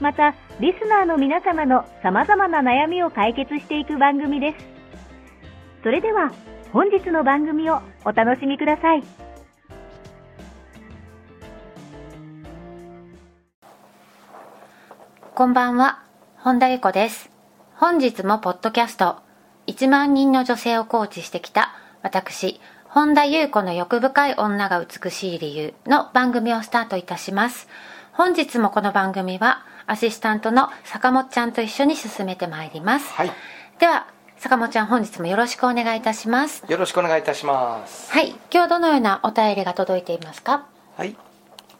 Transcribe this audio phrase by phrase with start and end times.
[0.00, 4.66] また、リスナーの皆様の様々な悩みを解決していく番組です。
[5.82, 6.32] それでは、
[6.72, 9.02] 本日の番組をお楽しみください。
[15.34, 16.02] こんばんは、
[16.38, 17.30] 本田由子です。
[17.74, 19.16] 本日もポッドキャスト、
[19.66, 21.72] 1万人の女性をコーチしてきた
[22.02, 27.68] 私、本田優子の欲深い女が美しい理由の番組をスタートいたします。
[28.12, 33.08] 本日もこの番組はアシスタントの坂本ちゃんと一緒に進めてまいります。
[33.12, 33.30] はい、
[33.78, 36.64] では、坂本ちゃん本日もよろしくお願いいたします。
[36.68, 38.10] よろしくお願いいたします。
[38.10, 40.66] はい、今日どのようなお便りが届いていますか？
[40.96, 41.16] はい、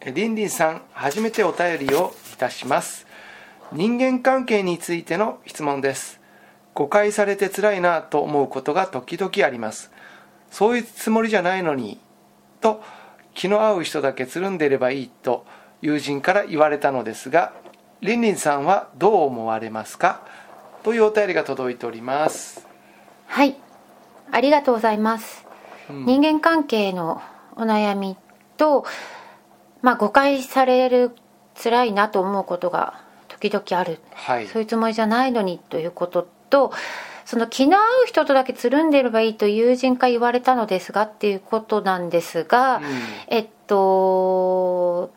[0.01, 3.09] えりんりんさん、初めてお便りをいたします。
[3.73, 6.21] 人間関係についての質問です。
[6.75, 9.91] 誤解されて辛いなと思うことが時々あります。
[10.53, 11.99] そういうつもりじゃないのに、
[12.61, 12.85] と
[13.35, 15.45] 気の合う人だけつるんでいればいいと
[15.83, 17.53] 友人から言われたのですが、
[18.03, 20.21] りんりんさんはどう思われますか？
[20.83, 22.67] というお便りが届いております。
[23.27, 23.57] はい、
[24.31, 25.47] ありがとうございます。
[25.91, 27.23] うん人間関係の
[27.57, 28.17] お悩み
[28.57, 28.85] と、
[29.83, 31.13] まあ、誤解される
[31.63, 34.47] 辛いなと思うことが時々ある、はい。
[34.47, 36.73] そういうつもりじゃないのにということと
[37.25, 42.85] その気の合う人とだけつるんでればいいと友人から言われたのですがっていうことなんですが、うん
[43.29, 45.13] えっと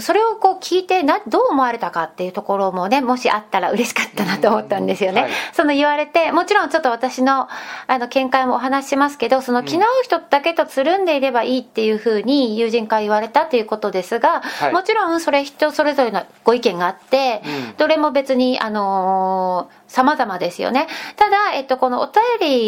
[0.00, 5.22] それをこう聞いてなどう思われたかっていうところもねもしあったら嬉しかったなと思ったんですよね。
[5.22, 7.48] うんはいその言われてもちろんちょっと私の
[7.86, 20.86] あの見解もお話ししますけどその気の合う人だけとつるんでいればいいっていうふうに友人から言われたっていうことですが、はいもちろんそれ人それぞれのご意見があって、うんどれも別にあのー様々ですよね。
[21.16, 22.14] ただ、えっと、このお便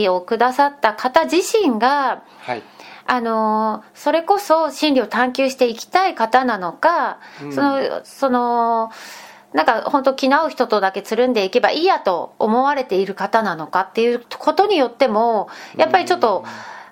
[0.01, 2.63] りをくださった方自身がはい。
[3.07, 7.53] あのーそれこそ真理を探求していきたい方なのか、うん。
[7.53, 8.91] そのその
[9.53, 16.45] なんか本当気の合う人とだけつるんでいけばいいやと思われている方なのかっていうことによってもやっぱりちょっと、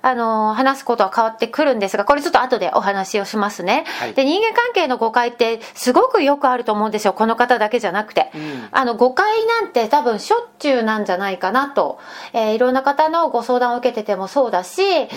[0.03, 4.15] あのー話すことは変わってくるんですがこれちょっと後でお話をしますね、はい。
[4.15, 8.69] で人間関係の誤解ってすごくよくあると思うんですよこの方だけじゃなくて、うん。
[8.71, 11.99] あの誤解なんて多分しょっちゅうなんじゃないかなと、
[12.33, 15.09] えーいろんな方のご相談を受けててもそうだし、え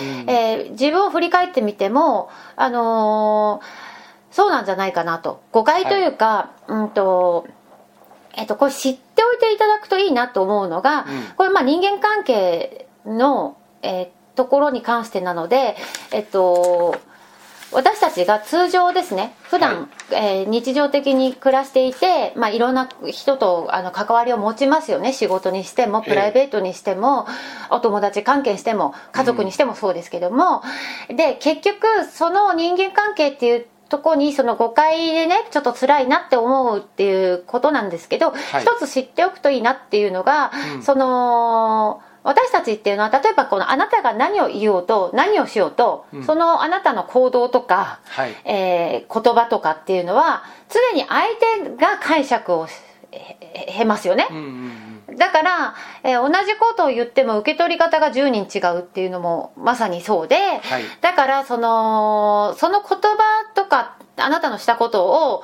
[0.68, 5.42] ー自分を振り返ってみても、あのーそうなんじゃないかなと。
[5.52, 7.46] 誤解というか、うんと
[8.36, 11.04] えっと、これ知っておいていただくといいなと思うのが、うん。
[11.36, 15.76] これまあ人間関係の、えーところに関してなので、
[16.12, 16.96] えっと、
[17.72, 26.10] 私たちが通常ですね普段、えー日常的に暮らしていて、まあ、いろんな人とあの関わりを持ちますよね仕事にしてもええ。
[26.10, 27.26] プライベートにしても、
[27.70, 30.62] お友達関係しても家族にしてもそうですけども、
[31.08, 38.62] で結局その人間関係っていうとこにその誤解でねちょっと辛いなって思うっていうことなんですけど、はい。
[38.62, 40.82] 一つ知っておくといいなっていうのが、うん。
[40.82, 48.34] その私たちっていうのは例えばこのあなたが何を言おうと何をしようと、うんそのあなたの行動とか、はい。
[48.44, 51.22] えー言葉とかっていうのは常に相
[51.68, 52.66] 手が解釈を
[53.12, 55.16] へますよねうん、うんうん。
[55.16, 60.84] だから、えー同じことを言っても受け取り方が10人違うっていうのもまさにそうで、はい。
[61.02, 63.18] だからそのその言葉
[63.54, 65.42] とかあなたのしたことを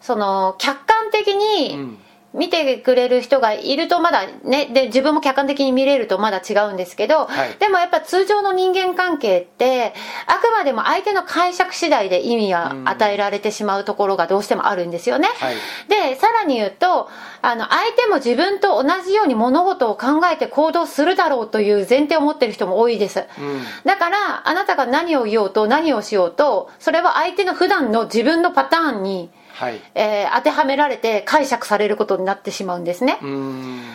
[0.00, 1.98] その客観的うにん。
[2.36, 9.94] 見てくれる人がいるとまだねで自分も客観的に見れるとまだ違うんですけど、はいでもやっぱ通常の人間関係って
[10.26, 15.28] あくまでも相手の解釈次第で意味が与えられてしまうところがどうしてもあるんですよね。
[15.28, 15.56] はい。
[15.88, 17.08] でさらに言うと
[17.40, 23.20] あの相手も自分と同じように物事を考えて行動するだろうという前提を持ってる人も多いです。
[23.38, 23.62] うん。
[23.84, 29.80] だからあなたが何を言おうと何をしようとそれは相手の普段の自分のパターンにはい。
[29.94, 33.18] えー当てはめられて解釈されることになってしまうんですね、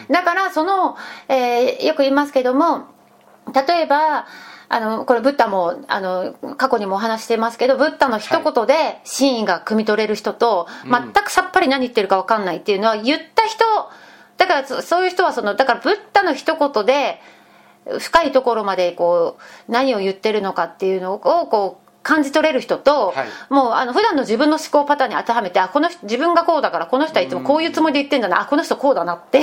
[0.10, 0.98] だからその、
[1.28, 2.88] えーよく言いますけども
[3.54, 4.26] 例えば
[4.70, 13.66] あのこれブッダもあの過去にもお話ししてますけどブッダの一言で真意が汲み取れる人と、全くさっぱり何言ってるか分かんないっていうのは言った人
[14.38, 17.20] だからそそういう人はそのだからブッダの一言で
[18.00, 19.38] 深いところまでこ
[19.68, 23.28] う何を言ってるのかっていうのをこう感じ取れる人と、はい。
[23.50, 29.42] もうあの普段の自分の思考パターンに当てはめてあこの人自分がこうだからこの人はいつもこういうつもりで言ってんだな、あこの人こうだなって、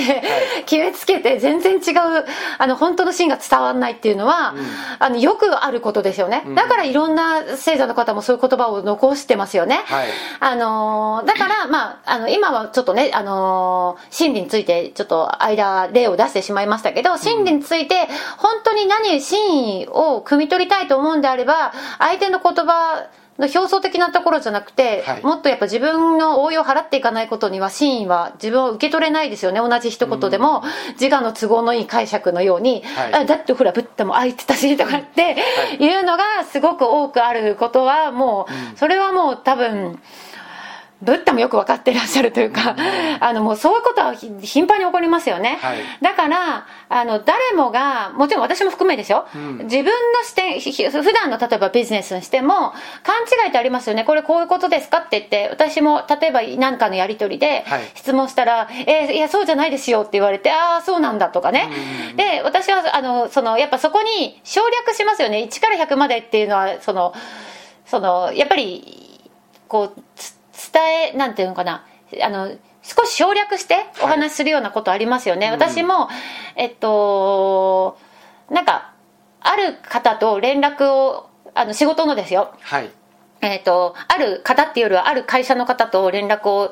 [0.65, 2.25] 決めつけて全然違う
[2.57, 4.55] あの本当の芯が伝わらないっていうのは、
[4.99, 10.07] あのよくあることですよね、だからいろんな星座の方もそういう言葉を残してますよね、はい。
[10.39, 18.07] あのーだから、まあ、あの今はちょっとね、あのー真理についてちょっと間例を出してしまいましたけど真理について
[18.37, 23.09] 本当に何真意を汲み取りたいと思うんであれば相手の言葉
[23.39, 25.23] の表層的なところじゃなくて、はい。
[25.23, 29.59] もっとやっぱ自分の応用を払っていかないことには真意は自分を受け取れないですよね。
[29.59, 30.63] 同じ一言でも、
[30.99, 33.13] 自我の都合のいい解釈のように、はい。
[33.13, 35.37] あだってほらブッダもああ言ってたしとかって
[35.79, 35.87] い。
[35.89, 39.99] うのがすごく多くあることはもう、それはもう多分
[41.01, 42.75] ブッダもよく分かってらっしゃるというか、
[43.19, 45.79] あのもうそういうことはひ頻繁に起こりますよね、はい。
[46.01, 49.27] だからあの誰もがもちろん私も含めですよ、
[49.63, 49.91] 自分の
[50.23, 52.73] 視点普段の例えばビジネスにしても
[53.03, 54.03] 勘違いってありますよね。
[54.03, 57.81] これこういうことですかって言って私も例えば何かのやり取りではい。
[57.95, 61.69] 質問したら「えーいやそうじゃないですよ」って言われて「ああそうなんだ」とかね、
[62.15, 65.47] で私はあのそのやっぱそこに省略しますよね。
[65.49, 67.13] 1から100までっていうのはその
[67.85, 69.29] そのやっぱり
[69.67, 70.38] こうつ
[70.73, 71.85] 伝えなんていうのかな。
[72.23, 72.51] あの
[72.81, 76.09] 少し省略してお話しするようなことありますよね、私も
[76.55, 77.97] えっと
[78.49, 78.93] なんか
[79.41, 82.53] ある方と連絡をあの仕事のですよ。
[82.61, 82.89] はい。
[83.41, 86.71] えっとある方っていうよりはある会社の方と連絡を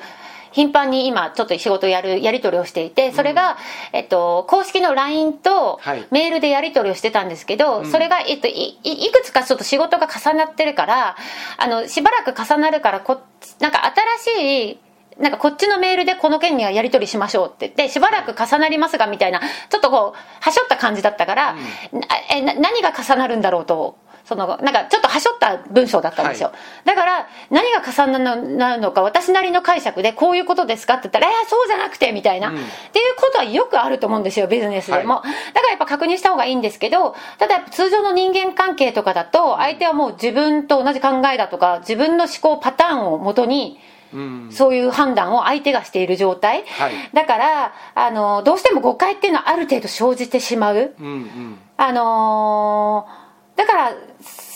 [0.57, 3.57] 頻繁に今ちょっと仕事をやるやり取りをしていてそれが、
[3.94, 6.07] えっと、公式の LINE とはい。
[6.09, 11.15] メールでやり取りをしてたんですけど、それが、えっと、いいいくつかちょっと仕事が重なってるから
[11.57, 13.21] あのしばらく重なるからこ
[13.59, 13.83] なんか
[14.25, 14.80] 新しい
[15.21, 21.59] なんかこっちのメールでこの件にはやり取りしましょうって言ってしばらく重なりますがみたいなちょっとこうはしょった感じだったから、な
[22.31, 23.98] えな何が重なるんだろうと
[24.28, 26.54] そのなんかちょっとはしょった文章だったんですよ、は
[26.84, 28.18] だから何が重
[28.58, 32.64] なるのか私なりの解釈でこういうことですかって言ったら「いやそうじゃなくて」みたいな、っていう
[33.16, 35.28] ことはよくあると思うんですよビジネスでも、だか
[35.62, 43.80] らやっぱ確認した方がいいんですけどただやっぱ通常の人間関係とかだと相手はもう自分と同じ考えだとか自分の思考パターンをもとに
[44.14, 44.48] うん。
[44.52, 46.94] そういう判断を相手がしている状態、はい。
[47.14, 51.60] だからあのどうしても誤解っていうのはある程度生じてしまう、うんうん。
[51.76, 53.27] あのー
[53.57, 53.94] だから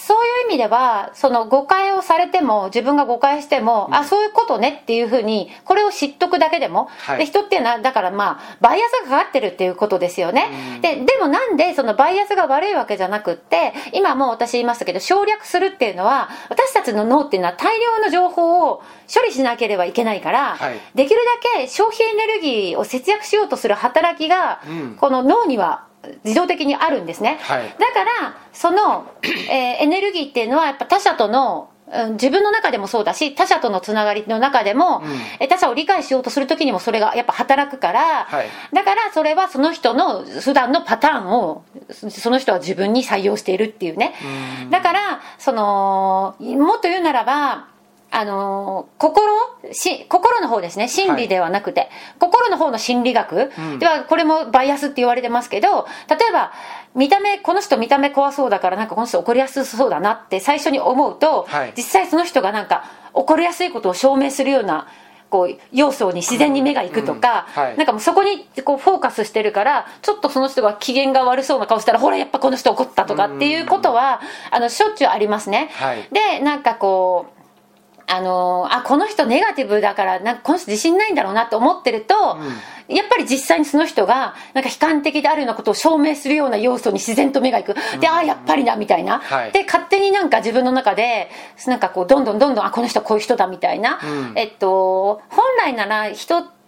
[0.03, 7.19] そういう意味ではその誤解をされても自分が誤解しても、あそういうことねっていうふうにこれを知っとくだけでも、はい。
[7.19, 18.83] で人っていうのはだからまあバイアスがかかってるっていうことですよね、ででもなんでそのバイアスが悪いわけじゃなくって今もう私言いましたけど省略するっていうのは私たちの脳っていうのは大量の情報を
[19.13, 20.79] 処理しなければいけないから、はい。
[20.95, 21.21] できる
[21.55, 24.95] だけ消費エネルギーを節約しようとする働きが、うん。
[24.95, 25.87] この脳には
[26.23, 27.75] 自動的にあるんですね、はい。
[27.79, 35.11] だからその、えーエネルギーっていうのはやっぱ他者とのうん自分の中でもそうだし他者とのつながりの中でも、うん。
[35.39, 38.47] え他者を理解しようとする時にもそれがやっぱ働くから、はい。
[38.73, 44.13] だからそれはその人の普段のパターンをその人は自分に採用しているっていうね。
[44.69, 47.67] だからそのもっと言うならば
[48.13, 49.23] あの心？
[49.71, 50.89] し心の方ですね。
[50.89, 51.89] 心理ではなくて、
[52.19, 53.79] 心の方の心理学、うん。
[53.79, 56.51] ではこれもバイアスって言われてますけど例えば
[56.93, 61.73] 見た目この人見た目怖そうだからなんかこの人怒りやすそうだなって最初に思うと、はい。
[61.77, 64.87] 実際その人がなんか怒りやすいことを証明するような
[65.29, 67.77] こう要素に自然に目がいくとか、うんはい。
[67.77, 74.19] なんかもうそこにこうフォーカスしてるからちょっとその人が機嫌が悪そうな顔したらほらやっぱこの人怒ったとかっていうことは
[74.51, 76.09] あのしょっちゅうありますね、はい。
[76.11, 77.40] でなんかこう
[78.13, 82.13] あのあこの人ネガティブだからなんかこの人自信ないんだろうなって思ってると、
[82.89, 87.73] やっぱり実際にその人がなんか悲観的であるようなことを証明するような要素に自然と目がいく。
[88.01, 89.51] で、ああやっぱりだみたいな、はい。
[89.53, 91.29] で勝手になんか自分の中で
[91.67, 94.33] なんかこうどんどんどんどんあこの人はこういう人だみたいな、うん。
[94.35, 96.60] えっと本来なら人って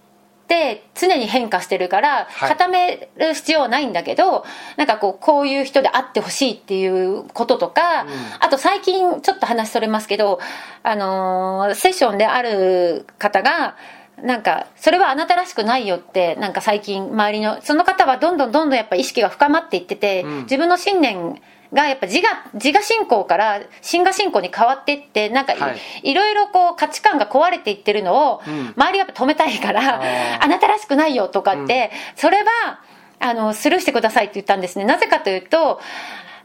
[0.96, 2.50] 常に変化してるからはい。
[2.50, 4.46] 固める必要はないんだけど、
[4.78, 8.06] なんかこうこういう人であってほしいっていうこととか、
[8.40, 10.40] あと最近ちょっと話それますけど、
[10.84, 13.76] あのーセッションである方が
[14.22, 20.42] なんかそれはあなたらしくないよってなんか最近周りのその方はどんどんどんどんやっぱ意識が深まっていってて、うん。
[20.44, 21.42] 自分の信念
[21.74, 26.14] がやっぱ自我自我信仰から真我信仰に変わっていってなんかい,、はい。
[26.14, 28.74] ろいろこう価値観が壊れていってるのを、うん。
[28.76, 30.02] 周りがやっぱ止めたいから
[30.40, 32.82] あなたらしくないよとかって、それは
[33.20, 34.86] あのスルーしてくださいって言ったんですね。
[34.86, 35.80] なぜかというと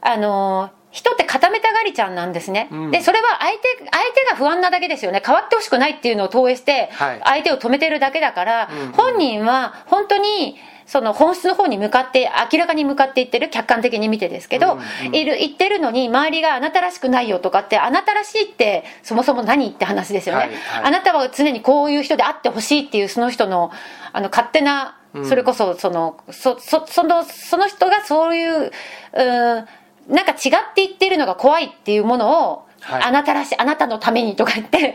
[0.01, 2.90] あの人って固めたがりちゃんなんですね、うん。
[2.90, 5.23] でそれは相手相手が不安なだけですよね。
[5.25, 7.21] 変わってほしくないっていうのを投影してはい。
[7.25, 8.92] 相手を止めてるだけだから、うん。
[8.92, 15.14] 本人は本当にその本質の方に向かって明らかに向かっていってる客観的に見てですけど、うんうん。
[15.14, 20.59] いる言ってるのに周りがあなたらしくないよとかってあなたらしいってそもそも何って話ですよね、はいはい。
[20.85, 23.71] あなたは常にこういう人であってほしいっていうその人の
[24.14, 25.28] あの勝手なうん。
[25.28, 28.73] それこそそのそそそのその人がそういう
[29.12, 29.66] うん
[30.09, 30.38] なんか違っ
[30.75, 33.03] て言ってるのが怖いっていうものを、はい。
[33.03, 34.95] あなたらしいあなたのためにとか言って、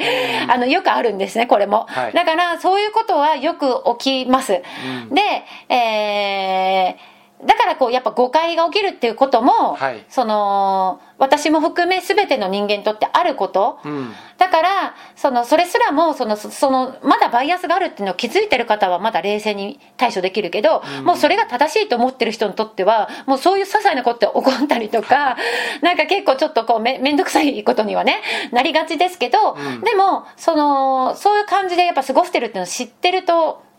[0.50, 2.14] あのよくあるんですねこれも、はい。
[2.14, 5.14] だからそういうことはよく起きます、うん。
[5.14, 5.22] で、
[5.70, 7.13] えー
[7.46, 10.06] だからこうやっぱ誤解が起きるっていうことも、はい。
[10.10, 14.12] その私も含め全ての人間にとってあること、うん。
[14.38, 25.38] だからそのそれすらもそのそそのまだバイアスがあるっていうのを気づいてる方はまだ冷静に対処できるけど、もうそれが正しいと思ってる人にとってはもうそういう些細なことって起こったりとか、
[25.82, 28.22] なんか結構ちょっとこうめめんどくさいことにはね
[28.52, 29.82] なりがちですけど、うん。
[29.82, 33.73] でもそのそういう感じでやっぱ過ごしてるっていうのを知ってるとうん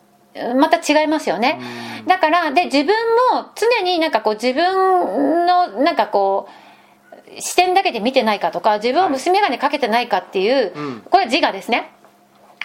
[0.57, 1.61] また違いますよね、
[2.07, 2.87] だからで自分
[3.33, 11.01] も常になんかこう自分のなんかこう視点だけで見てないかとか自分を虫眼鏡かけてないかっていう、うん。
[11.03, 11.93] これは自我ですね。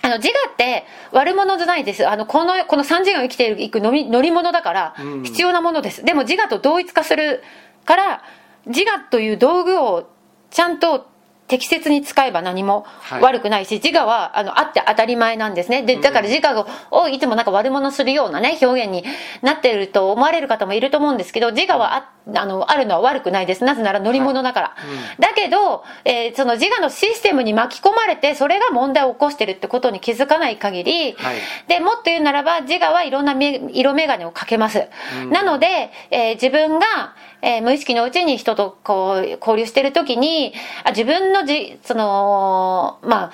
[0.02, 2.08] あの自我って悪者じゃないです。
[2.08, 5.24] あのこのこの3次元を生きていく乗り乗り物だからうん。
[5.24, 7.44] 必要なものです、でも自我と同一化する
[7.86, 8.24] から
[8.66, 10.10] 自我という道具を
[10.50, 11.09] ちゃんと
[11.50, 13.22] 適切に使えば何もはい。
[13.22, 15.82] 悪くないし、自我はあのあって当たり前なんですね。
[15.84, 19.04] でだから自我をいつもなんか悪者するようなね表現に
[19.42, 23.64] なっていると思われる方もいると思うんですけど自我はああのあるのは悪くないです。
[23.64, 24.76] なぜなら乗り物だから、
[25.20, 31.38] だけど、えーその自我のシステムに巻き込まれてそれが問題を起こしてるってことに気づかない限り、はい。
[31.68, 34.88] でもっと言うならば自我はいろんなめ色眼鏡をかけます、
[35.32, 40.54] なので、えー自分が、えー無意識のうちに人とこう交流してる時に
[40.84, 43.32] あ自分のじそのまあ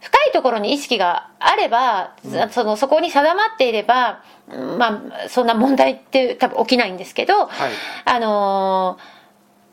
[0.00, 2.16] 深いところに意識があれば、
[2.52, 7.72] そのそこに定まっていれば、うんまあ、そんな問題って多分起きないんですけど、はい。
[8.06, 9.20] あのー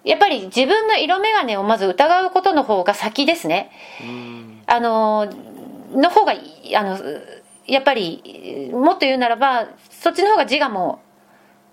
[0.10, 3.72] やっぱり自分の色眼鏡をまず疑うことの方が先ですね。
[4.02, 4.62] うん。
[4.66, 6.42] あのーの方がい
[6.72, 7.00] いあの
[7.66, 11.02] やっぱりもっと言うならばそっちの方が自我も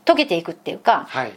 [0.05, 1.33] 解けていくっていうか、はい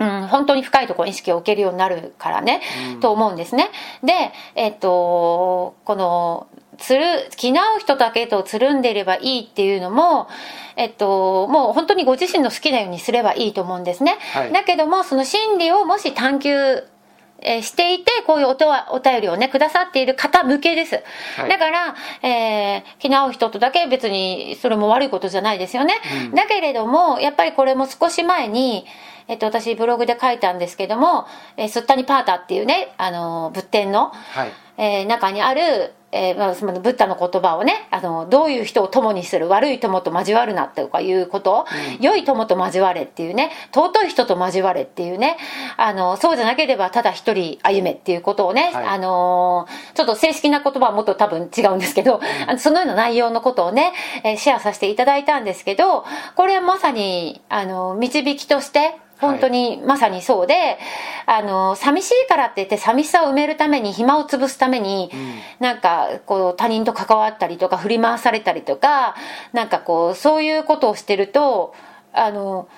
[0.00, 2.62] うん、本当に深いところに意識を置けるようになるからね、
[3.00, 3.70] と思うんですね。
[4.02, 4.12] で
[4.54, 7.04] えっとこのつる
[7.36, 10.28] 気の合う人だけとつるんでいればいいっていうのも
[10.76, 14.52] えっともう本当にご自身の好きなようにすればいいと思うんですね、はい。
[14.52, 16.50] だけどもその心理をもし探求
[17.42, 21.02] えーしていてこういうおとわお便りをねくださっている方向けです、
[21.36, 21.48] はい。
[21.48, 25.94] だから、えー気の合う人とだけ別にそれも悪いことじゃないですよね、
[26.28, 26.34] うん。
[26.34, 28.86] だけれどもやっぱりこれも少し前に
[29.28, 34.52] えっと、私ブログで書いたんですけども、えースッタニパータっていうね、あの仏典の、はい。
[34.82, 41.66] えー中にある、えーまあ、そのブッダの言葉をねあのどういう人を友にする悪い友と交わるなとかいうこと、
[42.00, 45.36] 良い友と交われっていうね尊い人と交われっていうね
[45.76, 48.86] あのそうじゃなければただ一人歩めっていうことをね、はい。
[48.86, 53.92] あのーちょっと正式な言葉はもっと多分違うんですけど、あのそのような内容のことをね、
[54.24, 56.04] えーシェアさせていただいたんですけど
[56.36, 60.78] これはまさにあの導きとして本当にまさにそうで、
[61.26, 65.10] あの寂しいからって言って寂しさを埋めるために暇を潰すために、
[65.58, 69.14] なんかこう他人と関わったりとか振り回されたりとか
[69.52, 71.74] なんかこうそういうことをしてると
[72.12, 72.68] あの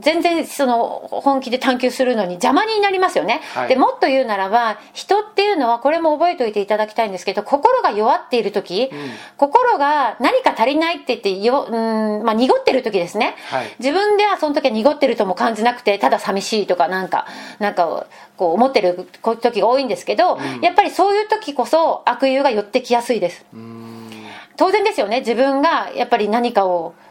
[0.00, 3.68] 全然その本気で探求するのに邪魔になりますよね、はい。
[3.68, 8.90] でもっと言うならば人っていうのはこれも覚えておいていただきたいんですけど心が弱っている時、
[9.36, 13.74] 心が何か足りないって言ってよ、うんまあ、濁ってる時ですね、はい。
[13.78, 17.26] 自分ではその時は濁ってるとも感じなくてただ寂しいとかなんか
[17.58, 19.08] なんかこう思ってる
[19.40, 23.44] 時が多いんですけど、やっぱりそういう時こそ悪友が寄ってきやすいです。
[24.56, 25.20] 当然ですよね。
[25.20, 27.01] 自分がやっぱり何かをうん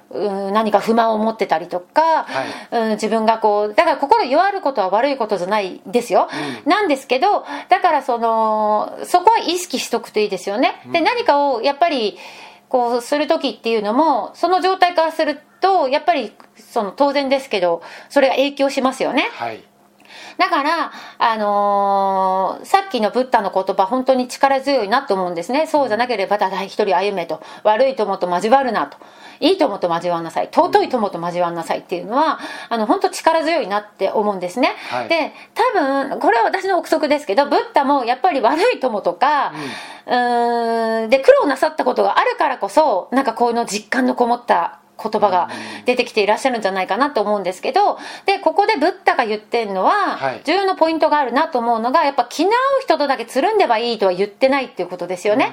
[0.52, 2.26] 何か不満を持ってたりとか、
[2.72, 6.30] うん、自分がこうだから心弱ることは悪いことじゃないですよ、
[6.66, 12.18] なんですけどだからそのそこは意識しとくといいですよね、で何かをやっぱり
[12.70, 19.30] こうする時っていうのもその状態からするとやっぱりその当然ですけどそれが影響しますよね。
[19.34, 19.64] はい
[20.38, 25.68] だから、あのーさっきのブッダの言葉本当に力強いなと思うんですね。
[25.68, 27.42] そうじゃなければただ一人歩めと。
[27.64, 28.98] 悪い友と交わるなと。
[29.40, 30.50] いい友と交わんなさい。
[30.52, 35.10] 尊い友と交わんなさいっていうのはあの本当力強いなって思うんですね、はい。
[35.10, 39.54] で多分これは私の憶測ですけどブッダもやっぱり悪い友とか、
[40.06, 45.50] うーんで苦労なさったことがあるからこそなんかこういうの実感のこもった言葉が
[45.86, 50.42] 出てきていらっしゃるんじゃないかなと思うんですけどでここでブッダが言ってるのは、はい。
[50.44, 55.52] 重要なポイントがあるなと思うのがやっぱ気の合う人とだけつるんではいいとは言ってないっていうことですよね。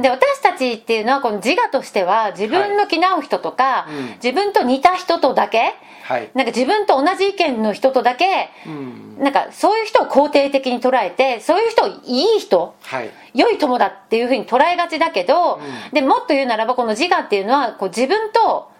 [0.00, 4.06] で私たちっていうのはこの自我としては自分の気の合う人とか、うん。
[4.22, 6.30] 自分と似た人とだけはい。
[6.34, 9.18] なんか自分と同じ意見の人とだけうん。
[9.18, 13.10] なんかそういう人を肯定的に捉えてそういう人をいい人はい。
[13.34, 15.94] 良い友だっていうふうに捉えがちだけど、うん。
[15.94, 18.70] でもっと言うならばこの自我っていうのはこう自分と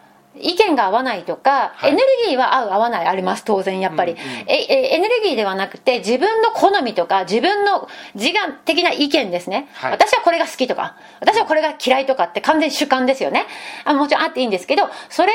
[0.40, 1.90] 意見が合わないとか、はい。
[1.90, 4.24] エネルギーは合う合わないあります当然やっぱり、うんうん。
[4.46, 9.92] ええエネルギーではなくて自分の好みとか自分の自我的な意見ですね、はい。
[9.92, 13.46] 私はこれが好きとか私はこれが嫌いとかって完全に主観ですよね。
[13.84, 15.32] あもちろんあっていいんですけどそれ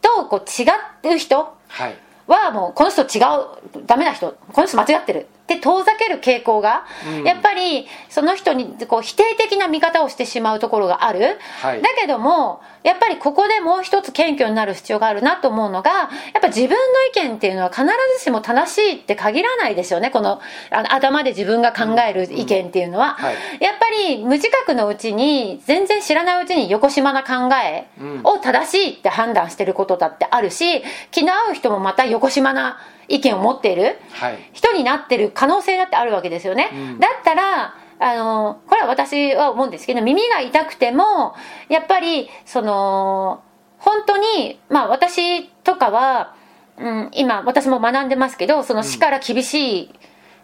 [0.00, 1.94] とこう違う人はい。
[2.26, 7.24] はもうこの人違うダメな人この人間違ってるって遠ざける傾向が、うん。
[7.24, 11.80] やっぱりその人にこう否定的な見方をしてしまうところがある、はい。
[11.80, 16.08] だけどもやっぱりここでもう一つ謙虚になる必要があるなと思うのがやっ
[16.42, 16.76] ぱ自分の
[17.24, 17.84] 意見っていうのは必
[18.18, 20.10] ずしも正しいって限らないですよね。
[20.10, 20.40] この
[20.70, 23.34] あの頭で自分が考える意見っていうのは、はい。
[23.60, 27.86] やっぱり無自覚のうちに全然知らないうちに横島な考え
[28.22, 32.78] を正しいって判断してることだってあるし気の合う人もまた横島な
[33.08, 34.50] 意見を持っているはい。
[34.52, 37.00] 人になってる可能性だってあるわけですよね、うん。
[37.00, 41.34] だったらあのこれは私は思うんですけど耳が痛くても
[41.68, 43.42] やっぱりその
[43.78, 46.34] 本当にまあ私とかは、
[46.78, 49.90] うん、今私も学んでますけどその死から厳しい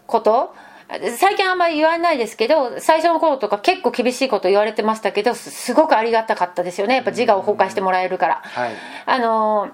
[0.07, 0.53] こと、
[1.17, 6.95] 最近あんまり言わないですけど最初の頃とか結構厳しいこと言われてましたけどすすごくありがたかったですよね。
[6.95, 8.41] やっぱ自我を崩壊してもらえるから。
[8.43, 8.73] はい。
[9.05, 9.69] あの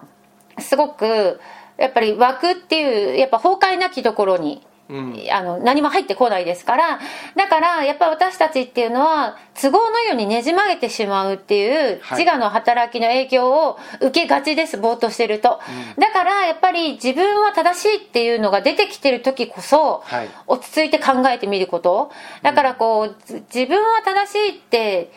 [0.59, 1.39] すごく
[1.81, 5.15] やっぱり枠っていうやっぱ崩壊なきところに、うん。
[5.31, 6.99] あの何も入ってこないですから
[7.35, 12.19] だからやっぱ私たちっていうのは都合のようにねじ曲げてしまうっていうはい。
[12.19, 15.59] 自我の働きの影響を受けがちですぼーっとしてると、
[15.97, 20.29] だからやっぱり自分は正しいっていうのが出てきてる時こそ、はい。
[20.47, 22.11] 落ち着いて考えてみること。
[22.41, 25.11] だからこう、ず自分は正しいって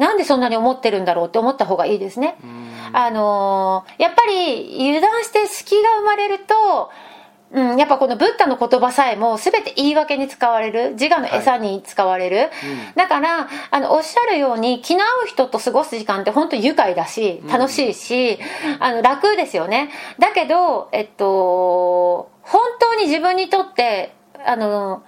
[0.00, 2.36] なんでそんなに思ってるんだろうって思った方がいいですね。
[2.92, 6.90] あのーやっぱり油断して隙が生まれると、
[7.52, 10.92] うん、やっぱこのブッダの言葉さえも全て言い訳に使われる。
[10.92, 12.50] 自我の餌に使われる、
[12.96, 18.38] だからあのおっしゃるように気の合う人と過ごす時間って本当愉快だし楽しいし、
[18.78, 19.90] あの楽ですよね。
[20.18, 24.14] だけどえっと本当に自分にとって
[24.46, 25.02] あの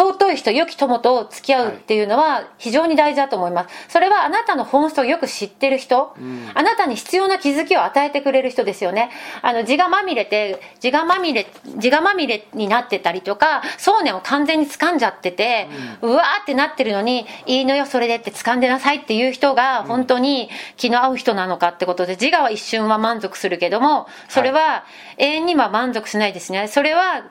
[0.00, 3.90] 尊い人良き友と付き合うっていうのは非常に大事だと思います。
[3.90, 6.14] それはあなたの本質をよく知ってる人、
[6.54, 9.10] あなたに必要な気づきを与えてくれる人ですよね。
[9.42, 15.68] あの自我まみれて自我まみれ自我まみれになってたりとか想念を完全に掴んじゃってて、
[16.00, 24.84] うわーってなってるのにいいのよそれでって掴んでなさいっていう人が本当に気の合う人なのかってことで自我は一瞬は満足するけどもそれは
[25.18, 26.68] 永遠には満足しないですね。
[26.68, 27.24] それは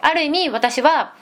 [0.00, 1.14] ある意味私は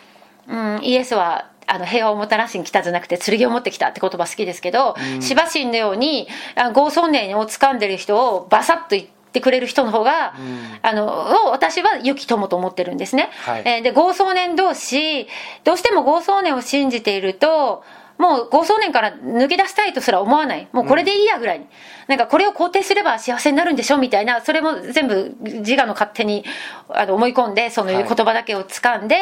[0.49, 10.35] うん、イエスはあの平和をもたらしに来たじゃなくて剣を持ってきたって言葉好きですけど、シバ神のようにあ豪壮年を掴んでる人をバサッと言ってくれる人の方が、
[10.83, 11.07] あの
[11.47, 13.63] を私は良き友と思ってるんですね、はい。
[13.65, 15.27] えーで豪壮年同士
[15.65, 17.83] どうしても豪壮年を信じていると
[18.19, 20.69] もう豪壮年から抜け出したいとすら思わない。
[20.73, 21.67] もうこれでいいやぐらいに、
[22.07, 24.41] なんかこれを肯定すれば幸せになるんでしょみたいな。
[24.41, 26.45] それも全部自我の勝手に
[26.89, 29.17] あの思い込んでそのいう言葉だけを掴んで、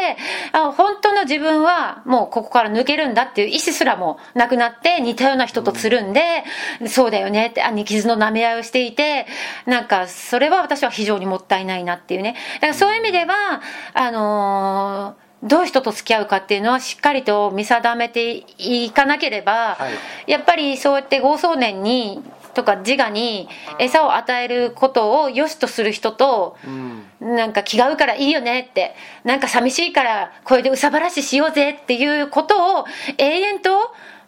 [0.52, 6.44] あ本当の自分はもうここから抜けるんだっていう意思すらもなくなって似たような人とつるんで、
[6.86, 9.26] そうだよねって兄傷の舐め合いをしていて
[9.66, 12.36] なんかそれは私は非常にもったいないなっていうね。
[12.56, 13.62] だからそういう意味では
[13.94, 19.88] あのーどういう人と付き合うかっていうのはしっかりと見定めていかなければ、は
[20.26, 20.30] い。
[20.30, 22.22] やっぱりそうやって豪壮年に
[22.54, 27.36] とか自我に餌を与えることを良しとする人と、うん。
[27.36, 32.84] なんか気が合うからいいよねってなんか寂しいからこれで憂さ晴らししようぜっていうことを
[33.16, 33.70] 永遠と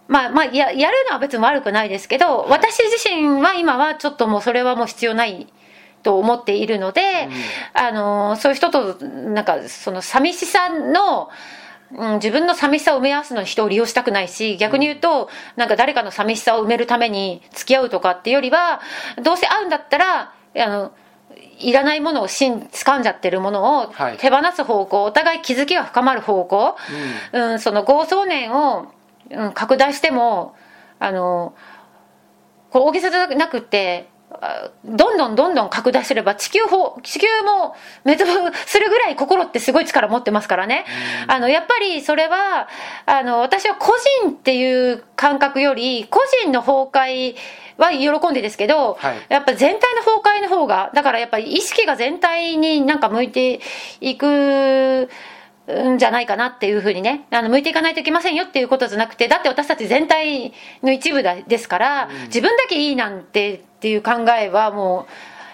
[0.06, 5.46] まあまあややるのは別に悪くないですけど、私自身は今はちょっともうそれはもう必要ない
[6.04, 7.28] と思っているので、
[7.72, 11.30] あのそういう人となんかその寂しさの
[11.96, 18.80] うん、自分の寂しさを埋め合わすのに人を利用したくないし逆に言うとなんか誰かの寂しさを埋めるために付き合うとかっていうよりは
[19.22, 20.92] どうせ会うんだったらあの
[21.58, 24.16] いらないものをしん掴んじゃってるものをはい。
[24.18, 26.76] 手放す方向、お互い気づきが深まる方向、
[27.32, 27.60] うん。
[27.60, 28.92] その合想念を、
[29.30, 30.56] うん、拡大しても
[30.98, 31.54] あの
[32.70, 34.13] こう大げさじゃなくってあ
[34.84, 40.84] どんどんどんどん拡大すれば地球法地球も滅亡するぐらい心ってすごい力持ってますからね、
[41.26, 42.68] あのやっぱりそれは
[43.06, 43.92] あの私は個
[44.22, 47.36] 人っていう感覚より個人の崩壊
[47.76, 49.16] は喜んでですけど、はい。
[49.28, 53.60] やっぱ全体の崩壊の方がだからやっぱり意識が全体になんか向いて
[54.00, 55.08] いく
[55.66, 65.06] んじゃないかなっていうふうにね、あの、向いていかないといけませんよっていうことじゃなくて、だって私たち全体の一部だですから、自分だけいいなんてっていう考えはも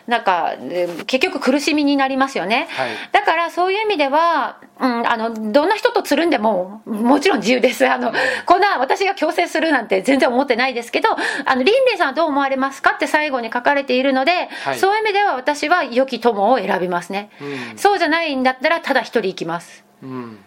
[0.06, 2.68] う、なんか、えー結局苦しみになりますよね。
[2.70, 7.88] はいだからそういう意味では、うん、あの、どんな人とつるんでも、もちろん自由です。
[7.88, 8.12] あの、
[8.46, 11.08] こんな私が強制するなんて全然思ってないですけど、
[11.44, 12.92] あの、リンレイさんはどう思われますか？
[12.92, 17.30] って最後に書かれているので、はいそういう意味では私は良き友を選びますね。
[17.40, 19.84] うんそうじゃないんだったら、ただ一人行きます。
[20.04, 20.38] うん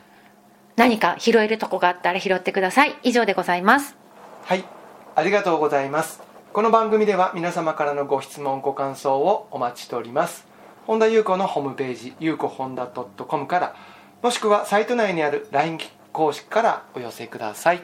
[0.77, 2.95] 何か拾えるとこがあったら拾ってください。
[3.03, 3.97] 以上でございます。
[4.45, 4.63] はい、
[5.15, 6.32] ありがとうございます。
[6.53, 10.45] この番組では皆様からのご質問、ご感想をお待ちしております。
[10.85, 13.75] 本田裕子のホームページ、ゆうこ本田 .com から、
[14.21, 15.79] もしくはサイト内にある LINE
[16.11, 17.81] 公式からお寄せください。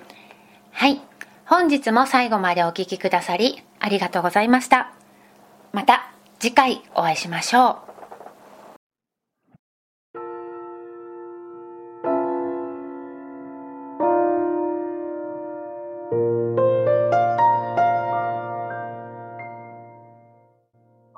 [0.71, 1.01] はい。
[1.47, 4.91] 本日も最後までお聴きくださり、ありがとうございました。
[5.73, 7.88] また次回お会いしましょう。